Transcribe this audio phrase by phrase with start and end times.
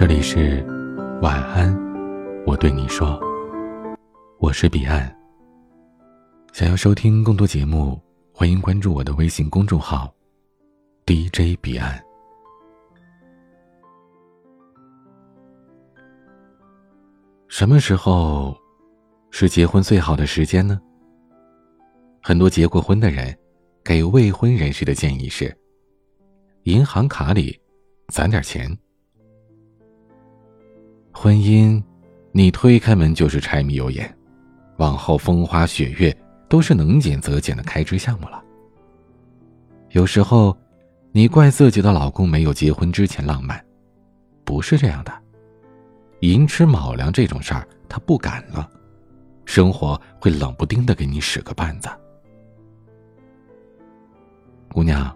[0.00, 0.64] 这里是
[1.20, 1.76] 晚安，
[2.46, 3.20] 我对你说，
[4.38, 5.14] 我是彼岸。
[6.54, 8.00] 想要收听更多节目，
[8.32, 10.10] 欢迎关注我的微信公众号
[11.04, 12.02] DJ 彼岸。
[17.48, 18.56] 什么时候
[19.30, 20.80] 是结婚最好的时间呢？
[22.22, 23.38] 很多结过婚的人
[23.84, 25.54] 给未婚人士的建议是：
[26.62, 27.54] 银行卡里
[28.08, 28.74] 攒点钱。
[31.22, 31.82] 婚姻，
[32.32, 34.10] 你推开门就是柴米油盐，
[34.78, 36.16] 往后风花雪月
[36.48, 38.42] 都是能减则减的开支项目了。
[39.90, 40.56] 有时候，
[41.12, 43.62] 你怪自己的老公没有结婚之前浪漫，
[44.46, 45.12] 不是这样的。
[46.20, 48.66] 寅吃卯粮这种事儿，他不敢了，
[49.44, 51.90] 生活会冷不丁的给你使个绊子。
[54.72, 55.14] 姑娘，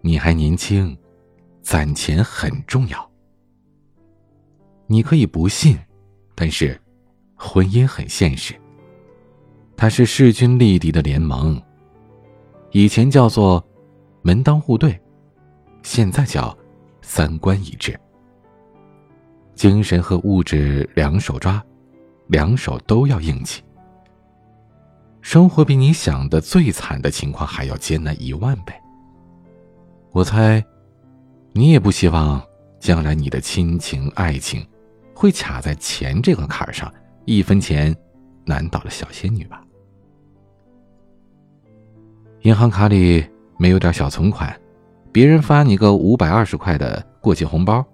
[0.00, 0.98] 你还年轻，
[1.62, 3.11] 攒钱很重要。
[4.92, 5.78] 你可以不信，
[6.34, 6.78] 但是，
[7.34, 8.54] 婚姻很现实。
[9.74, 11.58] 它是势均力敌的联盟，
[12.72, 13.66] 以前叫做
[14.20, 15.00] 门当户对，
[15.82, 16.54] 现在叫
[17.00, 17.98] 三观一致。
[19.54, 21.64] 精神和物质两手抓，
[22.26, 23.62] 两手都要硬气。
[25.22, 28.74] 生活比你想的最惨的情况还要艰难一万倍。
[30.10, 30.62] 我猜，
[31.54, 32.42] 你也不希望
[32.78, 34.62] 将来你的亲情爱情。
[35.14, 36.92] 会卡在钱这个坎儿上，
[37.24, 37.94] 一分钱
[38.44, 39.62] 难倒了小仙女吧？
[42.40, 43.24] 银行卡里
[43.56, 44.58] 没有点小存款，
[45.12, 47.84] 别人发你个五百二十块的过节红包，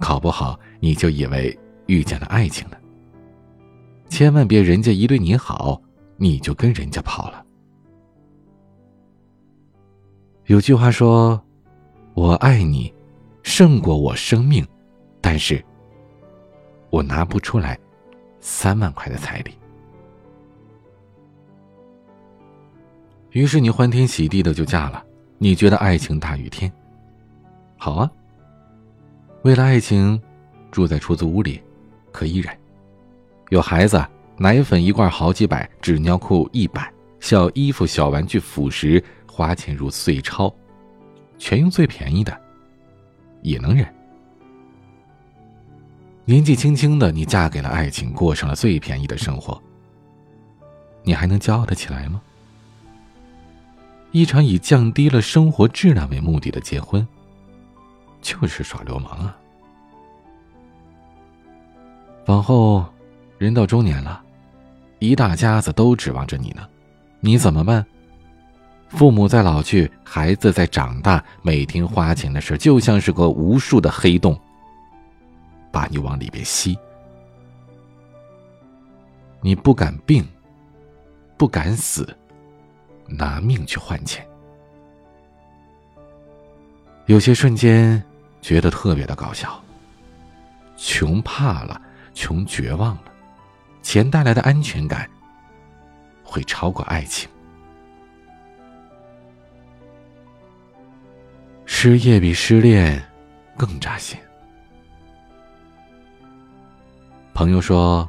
[0.00, 2.78] 考不好你就以为遇见了爱情了。
[4.08, 5.78] 千万别人家一对你好，
[6.16, 7.44] 你就跟人家跑了。
[10.46, 11.38] 有句话说
[12.14, 12.90] ：“我爱你，
[13.42, 14.66] 胜过我生命。”
[15.20, 15.62] 但是。
[16.90, 17.78] 我拿不出来
[18.40, 19.52] 三万块的彩礼，
[23.30, 25.04] 于是你欢天喜地的就嫁了。
[25.36, 26.72] 你觉得爱情大于天？
[27.76, 28.10] 好啊，
[29.42, 30.20] 为了爱情
[30.70, 31.62] 住在出租屋里
[32.10, 32.58] 可以忍，
[33.50, 34.04] 有孩子
[34.36, 40.52] 奶粉一罐好几百，纸尿裤一百，小衣服小玩具辅食花钱如碎钞，
[41.38, 42.40] 全用最便宜的
[43.42, 43.86] 也能忍。
[46.28, 49.58] 年纪轻轻的你嫁给了爱情，过上了最便宜的生活。
[51.02, 52.20] 你还能骄傲的起来吗？
[54.12, 57.08] 一场以降低了生活质量为目的的结婚，
[58.20, 59.34] 就是耍流氓啊！
[62.26, 62.84] 往后，
[63.38, 64.22] 人到中年了，
[64.98, 66.60] 一大家子都指望着你呢，
[67.20, 67.82] 你怎么办？
[68.90, 74.38] 父母在老去，孩子在长大，每天花钱的事就像是个无数的黑洞。
[75.78, 76.76] 把你往里边吸，
[79.40, 80.26] 你不敢病，
[81.36, 82.16] 不敢死，
[83.06, 84.26] 拿命去换钱。
[87.06, 88.02] 有些瞬间
[88.42, 89.62] 觉得特别的搞笑。
[90.76, 91.80] 穷怕了，
[92.12, 93.12] 穷绝望了，
[93.80, 95.08] 钱带来的安全感
[96.24, 97.30] 会超过爱情。
[101.66, 103.00] 失业比失恋
[103.56, 104.18] 更扎心。
[107.38, 108.08] 朋友说，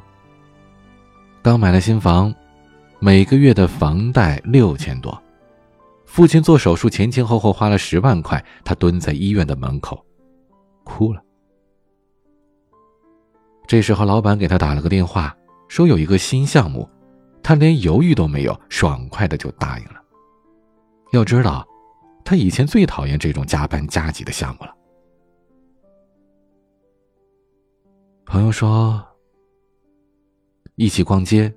[1.40, 2.34] 刚买了新房，
[2.98, 5.22] 每个月的房贷六千多，
[6.04, 10.04] 父亲做手术前前后后花了十万块，他蹲在医院的门口，
[10.82, 11.22] 哭了。
[13.68, 15.32] 这时候，老板给他打了个电话，
[15.68, 16.90] 说有一个新项目，
[17.40, 20.02] 他连犹豫都没有，爽快的就答应了。
[21.12, 21.64] 要知道，
[22.24, 24.74] 他以前最讨厌这种加班加急的项目了。
[28.26, 29.06] 朋友说。
[30.80, 31.54] 一起逛街，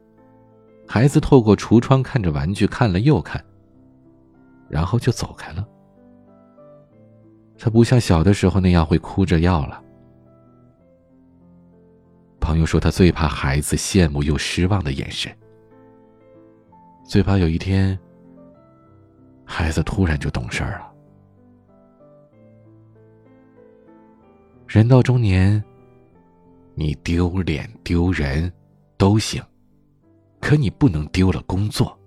[0.85, 3.41] 孩子透过橱窗看着玩具，看了又看，
[4.67, 5.65] 然后就走开了。
[7.57, 9.81] 他不像小的时候那样会哭着要了。
[12.41, 15.33] 朋友说，他最怕孩子羡慕又失望的眼神，
[17.05, 17.97] 最怕有一天，
[19.45, 20.93] 孩子突然就懂事儿了。
[24.67, 25.63] 人到中年，
[26.75, 28.51] 你丢脸丢人。
[29.03, 29.43] 都行，
[30.39, 31.99] 可你不能丢了工作。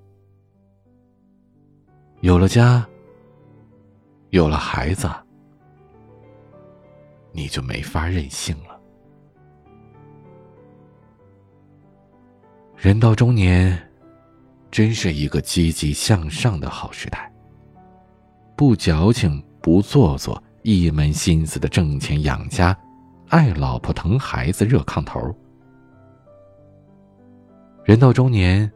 [2.23, 2.89] 有了家，
[4.31, 5.07] 有了孩子，
[7.33, 8.81] 你就没法任性了。
[12.75, 13.79] 人到中年，
[14.71, 17.31] 真是一个积极向上的好时代。
[18.57, 22.75] 不矫情，不做作，一门心思的挣钱养家，
[23.29, 25.39] 爱老婆疼孩子热炕头。
[27.87, 28.69] 人到中年，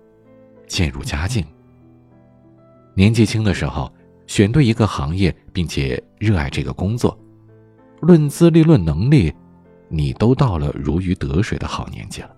[0.69, 1.45] 渐入佳境。
[2.95, 3.93] 年纪轻的时候，
[4.29, 7.19] 选对一个行业，并且热爱这个工作，
[8.03, 9.35] 论资历、论能力，
[9.89, 12.31] 你都到了如鱼得水的好年纪了。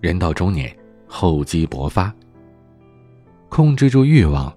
[0.00, 0.76] 人到中年，
[1.06, 2.12] 厚积薄发。
[3.48, 4.52] 控制住欲望，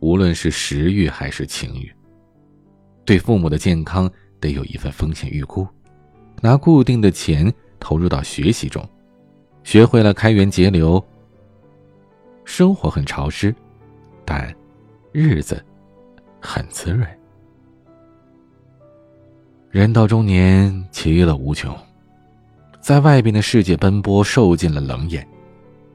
[0.00, 1.90] 无论是食欲还是情欲。
[3.06, 5.66] 对父母的健康得有一份风险预估，
[6.42, 7.50] 拿固定的钱
[7.80, 8.86] 投入到学习中，
[9.64, 11.02] 学会了开源节流。
[12.44, 13.54] 生活很潮湿，
[14.24, 14.54] 但
[15.12, 15.64] 日子
[16.40, 17.06] 很滋润。
[19.70, 21.74] 人到中年，其乐无穷，
[22.80, 25.26] 在外边的世界奔波，受尽了冷眼。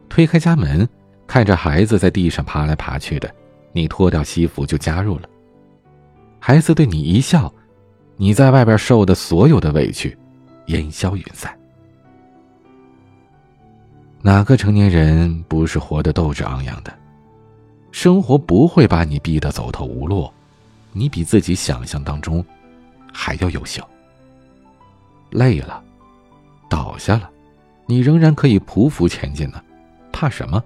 [0.09, 0.87] 推开家门。
[1.27, 3.29] 看着孩子在地上爬来爬去的，
[3.73, 5.27] 你脱掉西服就加入了。
[6.39, 7.53] 孩子对你一笑，
[8.15, 10.17] 你在外边受的所有的委屈
[10.67, 11.53] 烟消云散。
[14.27, 16.93] 哪个成年人不是活得斗志昂扬的？
[17.93, 20.29] 生活不会把你逼得走投无路，
[20.91, 22.45] 你比自己想象当中
[23.13, 23.81] 还要优秀。
[25.29, 25.81] 累了，
[26.69, 27.29] 倒下了，
[27.85, 29.63] 你仍然可以匍匐前进呢，
[30.11, 30.61] 怕什么？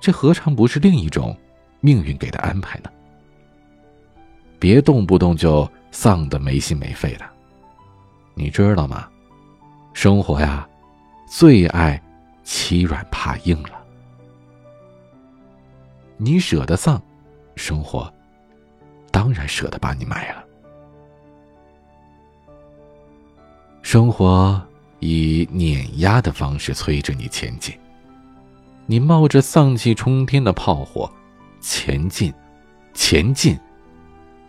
[0.00, 1.36] 这何尝不是另一种
[1.80, 2.90] 命运给的安排呢？
[4.60, 7.24] 别动不动就丧得没心没肺的，
[8.34, 9.08] 你知道吗？
[9.92, 10.64] 生活呀，
[11.26, 12.00] 最爱
[12.44, 13.82] 欺软怕硬了。
[16.16, 17.02] 你舍得丧，
[17.56, 18.12] 生活
[19.10, 20.44] 当然舍得把你埋了。
[23.82, 24.64] 生活
[25.00, 27.76] 以碾压的方式催着你前进。
[28.86, 31.10] 你冒着丧气冲天的炮火，
[31.60, 32.32] 前进，
[32.92, 33.58] 前进，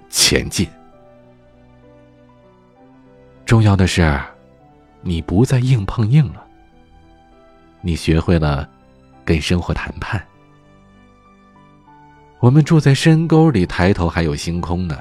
[0.10, 0.68] 前进。
[3.46, 4.22] 重要的是，
[5.02, 6.45] 你不再硬碰硬了。
[7.86, 8.68] 你学会了
[9.24, 10.20] 跟生活谈判。
[12.40, 15.00] 我们住在深沟里，抬头还有星空呢。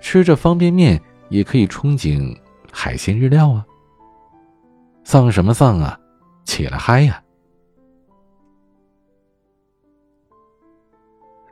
[0.00, 2.36] 吃着方便面，也可以憧憬
[2.72, 3.64] 海鲜日料啊。
[5.04, 5.96] 丧什么丧啊？
[6.44, 7.22] 起来嗨呀！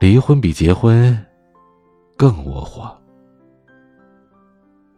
[0.01, 1.17] 离婚比结婚
[2.17, 2.93] 更窝火。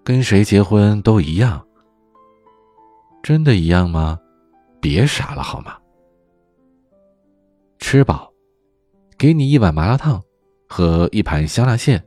[0.03, 1.63] 跟谁结婚都一样，
[3.23, 4.19] 真的一样吗？
[4.91, 5.77] 别傻了好吗？
[7.79, 8.33] 吃饱，
[9.19, 10.19] 给你一碗麻辣烫
[10.67, 12.03] 和一盘香辣蟹，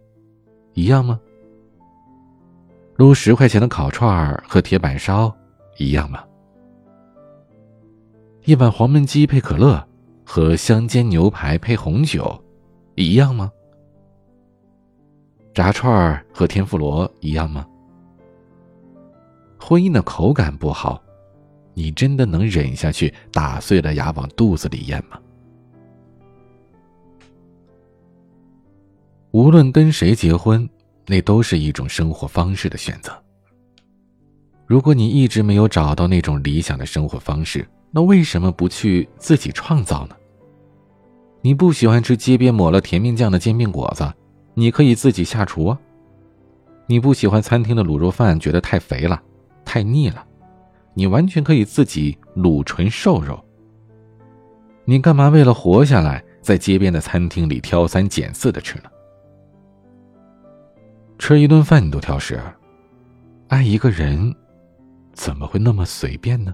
[0.73, 1.19] 一样吗？
[2.95, 5.31] 撸十块钱的烤串儿和铁板烧，
[5.77, 6.23] 一样吗？
[8.45, 9.87] 一碗黄焖鸡配可乐
[10.25, 12.43] 和香煎牛排配红酒。
[12.95, 13.51] 一样吗？
[15.53, 17.63] 炸串儿和天妇罗一样吗？
[19.59, 20.99] 婚姻的口感不好，
[21.73, 25.19] 你真的能忍下去，打碎了牙往肚子里咽吗？
[29.31, 30.69] 无论跟谁结婚，
[31.07, 33.11] 那都是一种生活方式的选择。
[34.67, 40.15] 如果你一直没有找到那种理想的生活方式，那为什么不去自己创造呢？
[41.41, 44.13] 你不喜欢吃街边抹了甜面酱的煎饼果子，
[44.53, 45.79] 你可以自己下厨啊。
[46.87, 49.21] 你不喜欢餐厅的卤肉饭，觉得太肥了、
[49.65, 50.25] 太腻了，
[50.93, 53.43] 你完全可以自己卤纯瘦肉。
[54.85, 58.85] 你干嘛为了活下来，在街边的餐厅里挑三拣四的吃呢？
[61.17, 62.41] 吃一顿饭你都挑食，
[63.47, 64.35] 爱一个人，
[65.13, 66.53] 怎么会那么随便呢？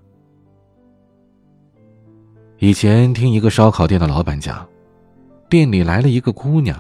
[2.60, 4.68] 以前听一个烧烤店的老板讲。
[5.50, 6.78] 店里来了一个姑娘，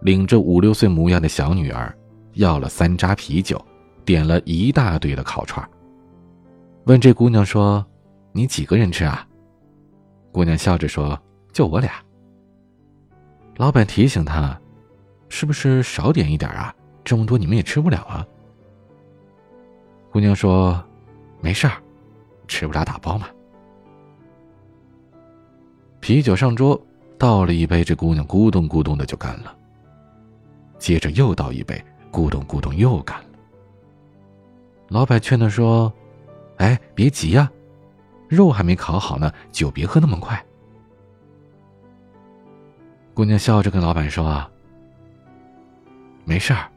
[0.00, 1.94] 领着五六岁模样的小女儿，
[2.32, 3.62] 要了三扎啤酒，
[4.04, 5.68] 点了一大堆的烤串
[6.88, 7.84] 问这姑娘说
[8.32, 9.28] ：“你几个人吃啊？”
[10.32, 11.20] 姑娘笑着说
[11.52, 11.92] ：“就我俩。”
[13.56, 14.58] 老板提醒她
[15.28, 16.74] ：“是不是少点一点啊？
[17.04, 18.26] 这么多你们也吃不了啊。”
[20.10, 20.82] 姑娘说
[21.42, 21.74] ：“没事儿，
[22.46, 23.28] 吃不了打包嘛。”
[26.00, 26.80] 啤酒上桌。
[27.18, 29.54] 倒了一杯，这姑娘咕咚咕咚的就干了。
[30.78, 33.24] 接着又倒一杯，咕咚咕咚又干了。
[34.86, 35.92] 老板劝她说
[36.58, 37.50] ：“哎，别急呀，
[38.28, 40.44] 肉还没烤好呢，酒别喝那么快。”
[43.14, 44.48] 姑娘笑着跟老板说：“啊
[46.24, 46.70] 没事儿，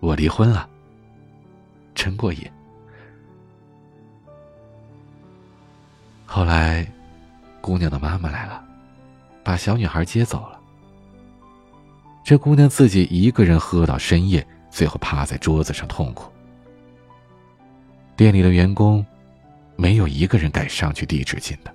[0.00, 0.68] 我离婚了，
[1.94, 2.50] 真过瘾。”
[6.26, 6.86] 后来，
[7.60, 8.64] 姑娘的妈妈来了。
[9.44, 10.60] 把小女孩接走了。
[12.22, 16.30] 这姑娘自己一个人喝到深夜，最后趴在桌子上痛苦，
[18.18, 19.06] 店里的员工
[19.76, 21.72] 没有一个人敢上去递纸巾的。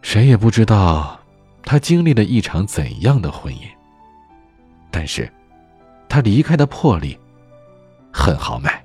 [0.00, 1.18] 谁也不知道
[1.64, 3.64] 他经历了一场怎样的婚姻，
[4.92, 5.28] 但是，
[6.08, 7.18] 他离开的魄力
[8.12, 8.80] 很豪迈。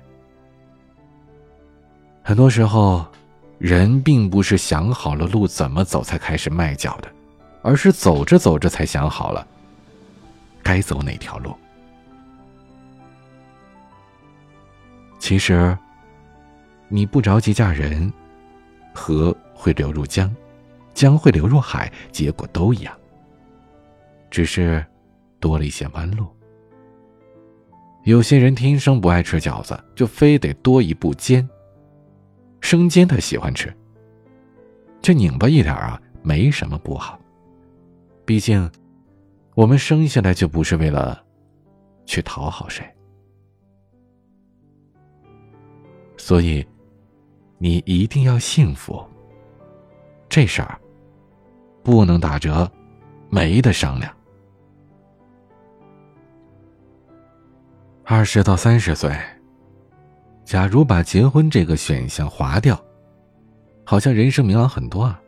[2.24, 3.06] 很多时候，
[3.58, 7.08] 人并不是想好了路怎么走才开始迈脚的，
[7.62, 9.46] 而是走着走着才想好了
[10.64, 11.56] 该走哪条路。
[15.26, 15.76] 其实，
[16.86, 18.12] 你不着急嫁人，
[18.94, 20.32] 河会流入江。
[20.94, 22.96] 江会流入海，结果都一样，
[24.30, 24.86] 只是
[25.40, 26.28] 多了一些弯路。
[28.04, 31.44] 有些人天生不爱吃饺子，就非得多一步煎。
[32.60, 33.76] 生煎他喜欢吃，
[35.02, 37.18] 这拧巴一点啊，没什么不好。
[38.24, 38.70] 毕竟，
[39.56, 41.20] 我们生下来就不是为了
[42.04, 42.88] 去讨好谁，
[46.26, 46.66] 所以
[47.56, 49.00] 你一定要幸福。
[50.28, 50.76] 这事儿。
[51.84, 52.68] 不能打折，
[53.30, 54.12] 没得商量。
[58.02, 59.16] 二十到三十岁，
[60.44, 62.76] 假如把结婚这个选项划掉，
[63.84, 65.22] 好像人生明朗很多啊。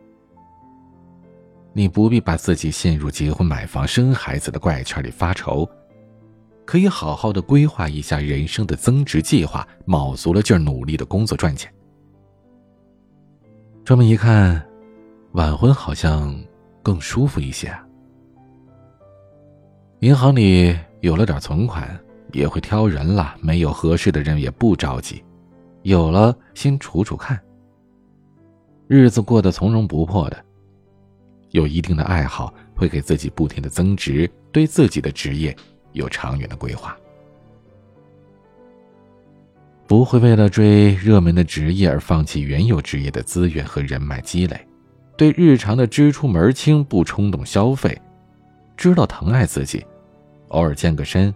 [1.73, 5.64] 你不必把自己陷入结婚、买房、生孩子的怪圈里发愁，
[6.68, 11.72] 可以好好的规划一下人生的增值计划，卯足了劲儿努力的工作赚钱。
[13.82, 14.62] 这么一看。
[15.32, 16.38] 晚婚好像
[16.82, 17.72] 更舒服一些。
[20.00, 21.98] 银行里有了点存款，
[22.32, 25.25] 也会挑人了；没有合适的人也不着急，
[25.82, 27.38] 有了先处处看。
[28.87, 30.44] 日子过得从容不迫的，
[31.50, 35.56] 有一定的爱好，会给自己不停的增值，对自己的职业
[35.92, 36.97] 有长远的规划，
[39.87, 44.61] 不会为了追热门的职业而放弃原有职业的资源和人脉积累。
[45.16, 48.00] 对日常的支出门清，不冲动消费，
[48.76, 49.85] 知道疼爱自己，
[50.49, 51.35] 偶尔健个身，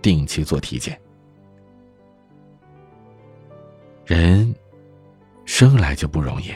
[0.00, 0.96] 定期做体检。
[4.06, 4.54] 人
[5.44, 6.52] 生来就不容易，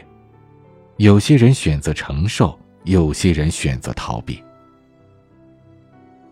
[0.98, 4.40] 有些人选择承受，有些人选择逃避。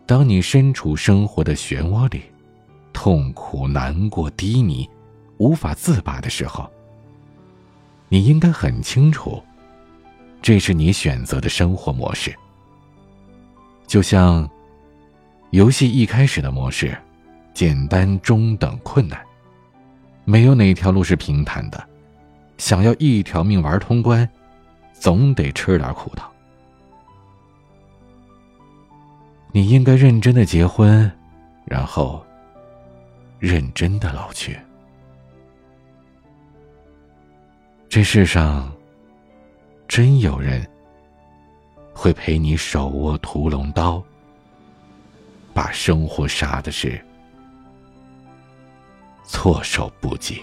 [0.06, 2.22] 当你身处生活的漩涡里，
[2.92, 4.88] 痛苦、难过、低迷，
[5.38, 6.70] 无法自拔的时候，
[8.08, 9.42] 你应该很清楚。
[10.40, 12.32] 这是你选择的生活模式，
[13.88, 14.48] 就像
[15.50, 16.96] 游戏一开始的模式，
[17.52, 19.20] 简单、中等、困难，
[20.24, 21.84] 没有哪条路是平坦的。
[22.58, 24.28] 想要一条命玩通关，
[24.92, 26.28] 总得吃点苦头。
[29.56, 31.10] 你应该认真的结婚，
[31.64, 32.22] 然后
[33.38, 34.54] 认真的老去。
[37.88, 38.70] 这世上。
[39.88, 40.66] 真有人
[41.94, 44.02] 会陪你手握屠龙刀，
[45.54, 47.00] 把生活杀的是
[49.24, 50.42] 措手不及。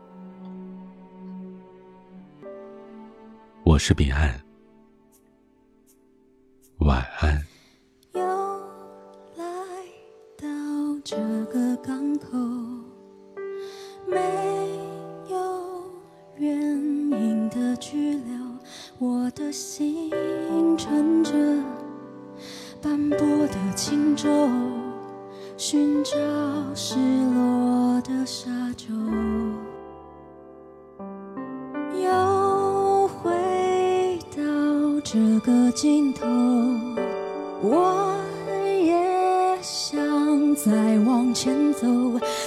[3.63, 4.41] 我是彼岸。
[6.79, 7.41] 晚安。
[8.13, 8.21] 又
[9.37, 9.45] 来
[10.35, 10.47] 到
[11.03, 11.15] 这
[11.45, 12.37] 个港口，
[14.07, 14.17] 没
[15.29, 15.83] 有
[16.37, 18.35] 原因的拘留，
[18.97, 20.09] 我的心
[20.77, 21.31] 乘着
[22.81, 24.27] 斑驳的轻舟，
[25.55, 26.11] 寻找
[26.73, 26.97] 失
[27.33, 28.87] 落的沙洲。
[37.73, 38.13] 我
[38.85, 41.87] 也想再往前走，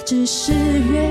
[0.05, 1.09] 只是越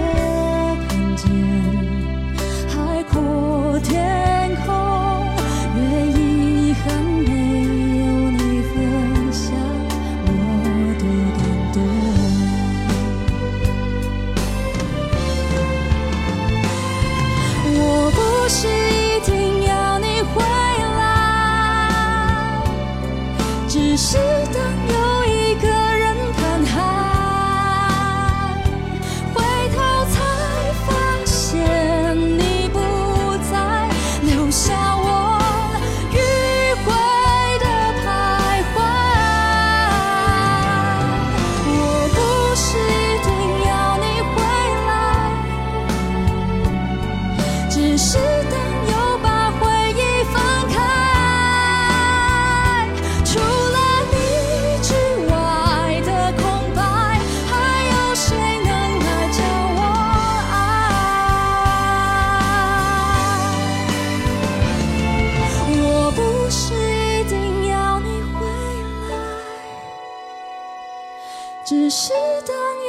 [71.65, 72.13] 只是
[72.47, 72.84] 当。